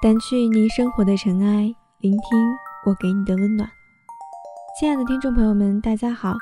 [0.00, 2.20] 掸去你生活的尘埃，聆听
[2.86, 3.68] 我给你的温暖。
[4.78, 6.36] 亲爱的听众朋友们，大家好，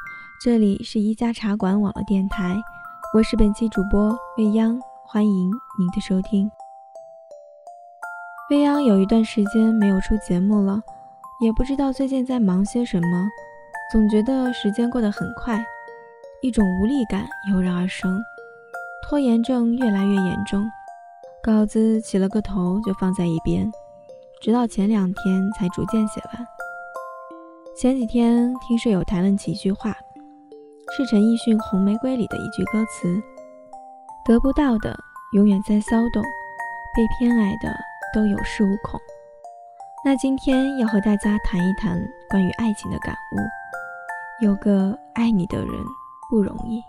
[0.44, 2.54] 这里是一家茶馆网络电台，
[3.14, 6.50] 我是本期主播未央，欢迎您的收听。
[8.50, 10.78] 未央有一段时间没有出节目了，
[11.40, 13.26] 也不知道最近在忙些什么，
[13.90, 15.64] 总觉得时间过得很快，
[16.42, 18.20] 一种无力感油然而生，
[19.08, 20.62] 拖延症越来越严重。
[21.46, 23.70] 稿子起了个头就放在一边，
[24.42, 26.44] 直到前两天才逐渐写完。
[27.76, 29.92] 前几天听舍友谈论起一句话，
[30.96, 33.22] 是陈奕迅《红玫瑰》里的一句歌词
[34.26, 34.98] ：“得不到的
[35.34, 36.20] 永远在骚动，
[36.96, 37.72] 被偏爱的
[38.12, 39.00] 都有恃无恐。”
[40.04, 41.96] 那今天要和大家谈一谈
[42.28, 44.44] 关于爱情的感悟。
[44.44, 45.68] 有个爱你的人
[46.28, 46.82] 不容易。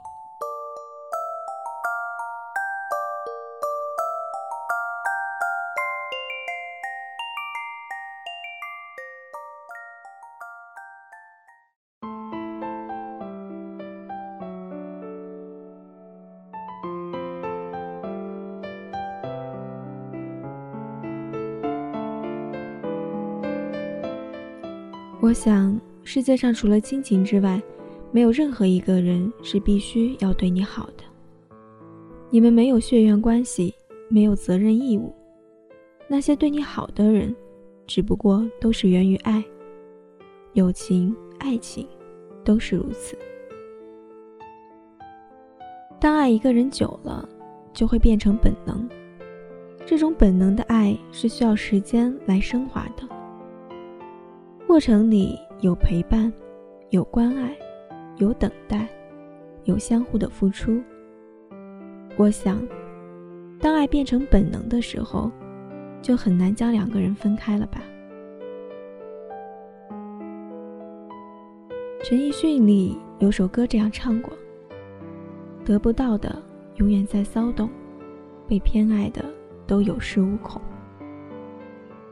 [25.20, 27.60] 我想，世界上除了亲情之外，
[28.12, 31.04] 没有任何一个人是必须要对你好的。
[32.30, 33.74] 你们没有血缘关系，
[34.10, 35.12] 没有责任义务。
[36.08, 37.36] 那些对你好的人，
[37.88, 39.44] 只不过都是源于爱。
[40.54, 41.88] 友情、爱情，
[42.44, 43.18] 都是如此。
[46.00, 47.28] 当爱一个人久了，
[47.74, 48.88] 就会变成本能。
[49.84, 53.17] 这种本能的爱是需要时间来升华的。
[54.68, 56.32] 过程里有陪伴，
[56.90, 57.56] 有关爱，
[58.18, 58.86] 有等待，
[59.64, 60.84] 有相互的付出。
[62.18, 62.62] 我想，
[63.62, 65.32] 当爱变成本能的时候，
[66.02, 67.82] 就很难将两个人分开了吧。
[72.04, 74.34] 陈奕迅里有首歌这样唱过
[75.64, 76.44] ：“得不到的
[76.76, 77.70] 永远在骚动，
[78.50, 79.24] 被偏爱的
[79.66, 80.62] 都有恃无恐。”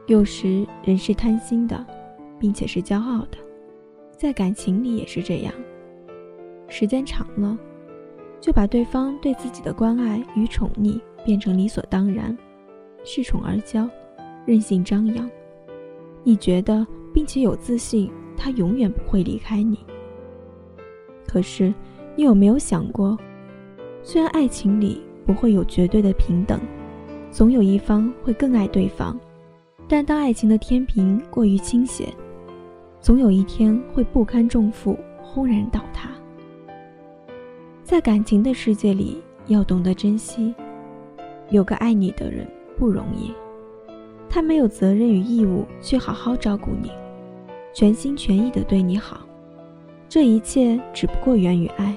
[0.08, 1.86] 有时人是贪心的。
[2.40, 3.38] 并且是骄傲的，
[4.18, 5.54] 在感情里也是这样。
[6.68, 7.58] 时间长了，
[8.42, 12.36] 就把对方对自己的关爱与宠溺变成理所当然，
[13.04, 13.90] 恃宠而骄，
[14.46, 15.30] 任性张扬。
[16.24, 19.78] 你觉得，并且有自信，他永远不会离开你。
[21.28, 21.74] 可是，
[22.16, 23.18] 你有没有想过，
[24.02, 26.60] 虽然爱情里不会有绝对的平等，
[27.32, 29.20] 总有一方会更爱对方，
[29.88, 32.08] 但当爱情的天平过于倾斜。
[33.06, 36.10] 总有一天会不堪重负，轰然倒塌。
[37.84, 40.56] 在感情的世界里，要懂得珍惜。
[41.52, 42.48] 有个爱你的人
[42.80, 43.32] 不容易，
[44.28, 46.90] 他没有责任与义务去好好照顾你，
[47.76, 49.20] 全心全意的对你好。
[50.10, 51.96] 这一切只不过源于爱，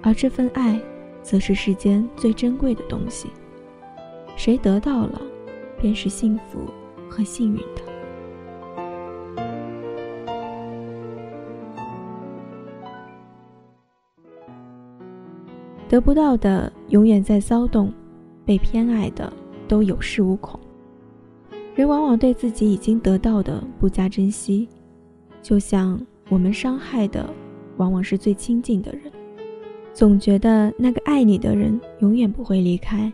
[0.00, 0.80] 而这份爱，
[1.20, 3.28] 则是世间最珍贵的东西。
[4.36, 5.20] 谁得到了，
[5.78, 6.60] 便是幸福
[7.10, 7.93] 和幸运的。
[15.88, 17.92] 得不到的永远在骚动，
[18.44, 19.32] 被偏爱的
[19.68, 20.58] 都有恃无恐。
[21.74, 24.68] 人往往对自己已经得到的不加珍惜，
[25.42, 27.28] 就像我们伤害的
[27.76, 29.12] 往往是最亲近的人，
[29.92, 33.12] 总觉得那个爱你的人永远不会离开，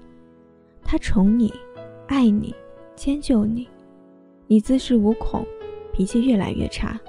[0.83, 1.53] 他宠你，
[2.07, 2.55] 爱你，
[2.97, 3.67] 迁就你，
[4.47, 5.45] 你自恃无恐，
[5.93, 7.01] 脾气越来越差，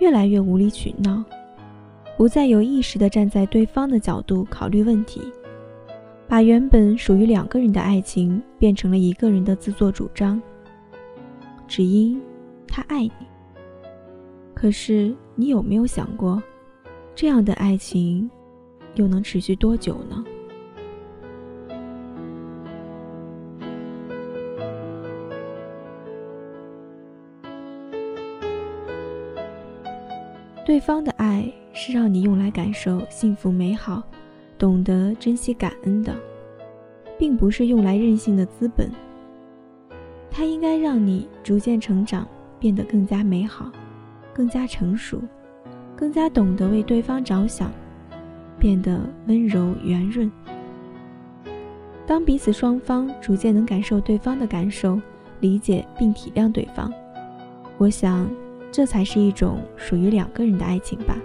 [0.00, 1.24] 越来越无理取闹。
[2.16, 5.20] 不再有意识地站在对方的角度考虑问题，
[6.28, 10.40] 把原本属于两个人的爱情变成了一个人的自作主张。
[11.66, 12.20] 只因
[12.68, 13.12] 他爱你。
[14.54, 16.40] 可是你有没有想过，
[17.14, 18.30] 这样的爱情
[18.94, 20.24] 又能持续多久呢？
[30.64, 31.52] 对方的爱。
[31.74, 34.00] 是让你用来感受幸福美好，
[34.56, 36.14] 懂得珍惜感恩的，
[37.18, 38.88] 并不是用来任性的资本。
[40.30, 42.26] 它应该让你逐渐成长，
[42.60, 43.70] 变得更加美好，
[44.32, 45.20] 更加成熟，
[45.96, 47.70] 更加懂得为对方着想，
[48.58, 50.30] 变得温柔圆润。
[52.06, 55.00] 当彼此双方逐渐能感受对方的感受，
[55.40, 56.92] 理解并体谅对方，
[57.78, 58.28] 我想，
[58.70, 61.16] 这才是一种属于两个人的爱情吧。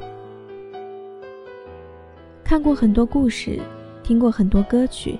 [2.49, 3.59] 看过很多故事，
[4.01, 5.19] 听过很多歌曲，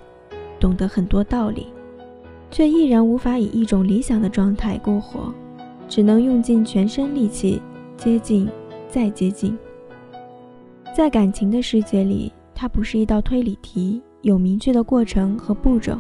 [0.59, 1.67] 懂得很多道理，
[2.49, 5.31] 却依然无法以一种理想的状态过活，
[5.87, 7.61] 只能用尽全身力气
[7.95, 8.49] 接近，
[8.87, 9.55] 再接近。
[10.97, 15.99] 在感情的世界里，它不是一道推理题，有明确的过程和步骤，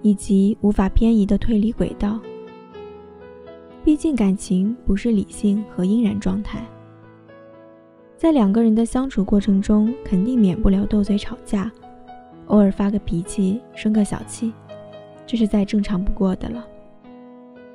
[0.00, 2.18] 以及无法偏移的推理轨道。
[3.84, 6.66] 毕竟，感情不是理性和应然状态。
[8.18, 11.70] 在两个人的相处过程中，肯定免不了斗嘴吵架，
[12.46, 14.52] 偶尔发个脾气，生个小气，
[15.24, 16.66] 这是再正常不过的了。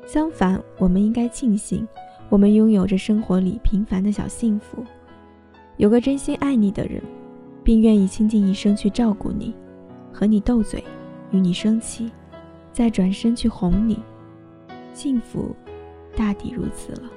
[0.06, 1.88] 相反，我们应该庆幸，
[2.28, 4.84] 我们拥有着生活里平凡的小幸福，
[5.78, 7.02] 有个真心爱你的人，
[7.64, 9.56] 并愿意倾尽一生去照顾你，
[10.12, 10.84] 和你斗嘴，
[11.32, 12.12] 与你生气，
[12.74, 13.98] 再转身去哄你，
[14.92, 15.56] 幸福，
[16.18, 17.10] 大抵如此了。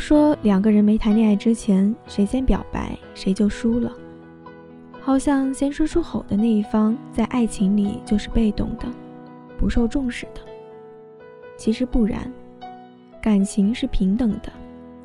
[0.00, 3.92] 说两个人没谈恋爱之前，谁先表白谁就输了，
[5.00, 8.86] 好像先说出口的那一方在爱情里就是被动的，
[9.58, 10.40] 不受重视的。
[11.56, 12.32] 其实不然，
[13.20, 14.50] 感情是平等的，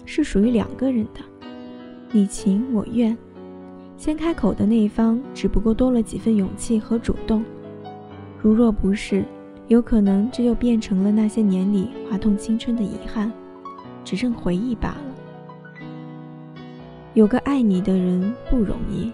[0.05, 1.19] 是属于两个人的，
[2.11, 3.15] 你情我愿，
[3.97, 7.43] 先开口的那一方只不过多了几分勇气和主动。
[8.41, 9.25] 如若不是，
[9.67, 13.31] 有可能这就变成了那些年里划痛青春的遗憾。
[14.05, 15.81] 只剩回忆罢了。
[17.13, 19.11] 有个爱你的人不容易，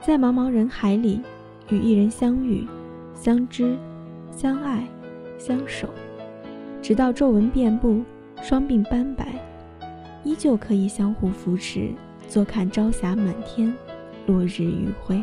[0.00, 1.20] 在茫茫人海里
[1.68, 2.66] 与一人相遇、
[3.14, 3.76] 相知、
[4.30, 4.84] 相爱、
[5.38, 5.88] 相守，
[6.80, 8.02] 直到皱纹遍布、
[8.42, 9.28] 双鬓斑白，
[10.24, 11.92] 依旧可以相互扶持，
[12.28, 13.72] 坐看朝霞满天，
[14.26, 15.22] 落日余晖。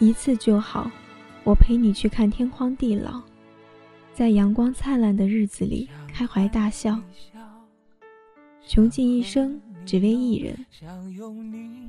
[0.00, 0.90] 一次就好，
[1.44, 3.20] 我陪你去看天荒地老，
[4.14, 6.98] 在阳光灿烂的日子里开怀大笑。
[8.66, 10.56] 穷尽一生只为一人，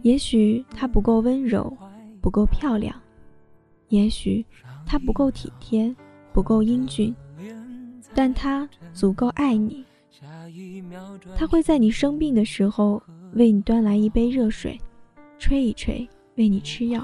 [0.02, 1.76] 也许他不够温柔，
[2.20, 2.94] 不够漂亮，
[3.88, 4.46] 也许
[4.86, 5.96] 他不够体贴，
[6.34, 7.16] 不够英俊，
[8.14, 9.86] 但他足够爱你。
[11.38, 13.02] 他会在你生病的时候
[13.36, 14.78] 为你端来一杯热水，
[15.40, 17.02] 吹一吹，为你吃药。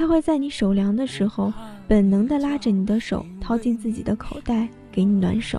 [0.00, 1.52] 他会在你手凉的时候，
[1.86, 5.58] 本能地拉着你的手，掏进自己的口袋给你暖手；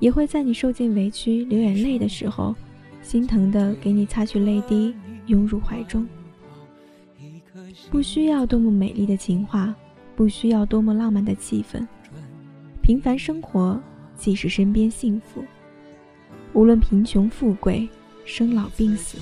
[0.00, 2.56] 也会在你受尽委屈、流眼泪的时候，
[3.02, 4.92] 心疼地给你擦去泪滴，
[5.26, 6.04] 拥入怀中。
[7.88, 9.72] 不需要多么美丽的情话，
[10.16, 11.86] 不需要多么浪漫的气氛，
[12.82, 13.80] 平凡生活
[14.16, 15.44] 即是身边幸福。
[16.52, 17.88] 无论贫穷富贵、
[18.24, 19.18] 生老病死，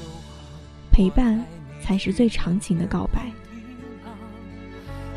[0.90, 1.44] 陪伴。
[1.84, 3.30] 才是最长情的告白。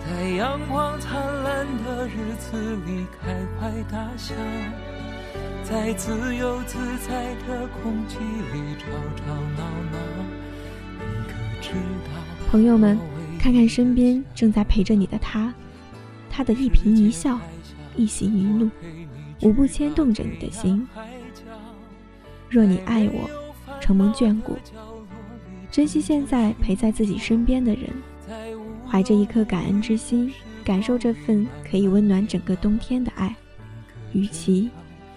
[0.06, 4.36] 在阳光灿烂的日子里开怀大笑，
[5.64, 9.98] 在自由自在的空气里吵吵闹闹。
[12.52, 13.00] 朋友们，
[13.40, 15.54] 看看身边正在陪着你的他，
[16.30, 17.40] 他的一颦一笑，
[17.96, 18.70] 一喜一怒，
[19.42, 20.86] 无不牵动着你的心。
[22.50, 23.30] 若你爱我，
[23.80, 24.58] 承蒙眷顾。
[25.78, 27.84] 珍惜现在陪在自己身边的人
[28.90, 30.34] 怀着一颗感恩之心
[30.66, 33.36] 感受这份可以温暖整个冬天的爱
[34.12, 34.72] 与其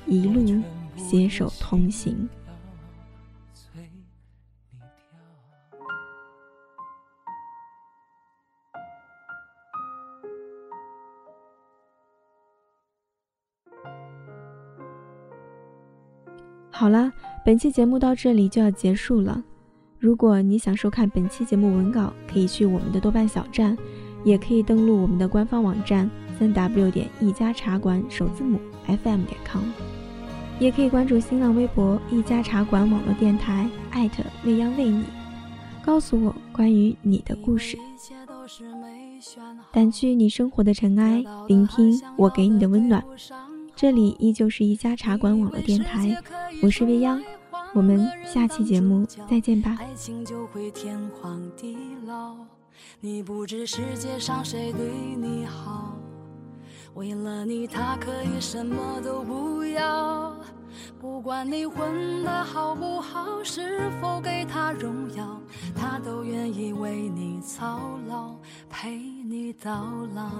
[0.05, 0.63] 一路
[0.97, 2.29] 携手同行
[16.71, 17.11] 好了
[17.47, 19.43] 本期节目到这里就要结束了。
[20.01, 23.77] 如果你想收看本期节目文稿，可以去我们的豆瓣小站，
[24.25, 29.63] 也可以登录我们的官方网站三 w 点一家茶馆首字母 fm 点 com，
[30.59, 35.05] 也可以关注新浪微博一家茶馆网络电台艾特未央为你，
[35.85, 37.77] 告诉我关于你的故事。
[39.71, 43.05] 掸去你生活的尘埃，聆听我给你的温暖。
[43.77, 46.17] 这里依旧是一家茶馆网络电台，
[46.63, 47.21] 我是未央。
[47.73, 49.77] 我们下期节目再见吧。
[49.79, 52.35] 爱情就会天荒地老
[52.99, 55.97] 你不知世界上谁对你好
[56.95, 60.35] 为了你他可以什么都不要
[60.99, 65.41] 不管你混的好不好是否给他荣耀
[65.77, 68.35] 他都愿意为你操劳
[68.69, 69.71] 陪你到
[70.15, 70.31] 老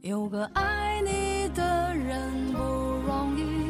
[0.00, 2.58] 有个爱你的人不
[3.06, 3.69] 容易。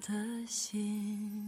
[0.00, 1.47] 的心。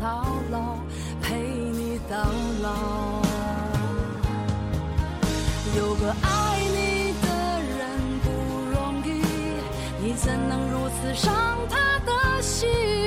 [0.00, 0.76] 操劳，
[1.20, 2.16] 陪你到
[2.62, 3.20] 老。
[5.76, 7.26] 有个爱你的
[7.78, 8.30] 人不
[8.70, 9.22] 容易，
[10.00, 11.34] 你怎能如此伤
[11.68, 12.97] 他的心？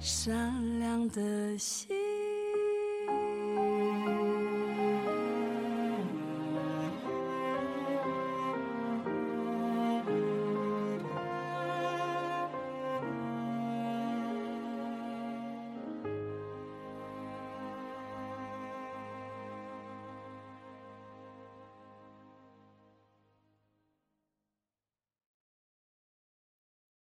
[0.00, 2.07] 善良的心。